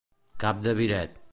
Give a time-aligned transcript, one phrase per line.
[0.43, 1.21] Cap de biret.